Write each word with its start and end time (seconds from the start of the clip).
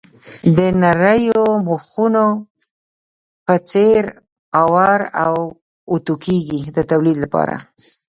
د 0.57 0.59
نریو 0.81 1.43
مخونو 1.67 2.25
په 3.45 3.55
څېر 3.69 4.01
اوار 4.61 4.99
او 5.25 5.35
اتو 5.93 6.13
کېږي 6.25 6.59
د 6.75 6.77
تولید 6.91 7.17
لپاره. 7.23 7.55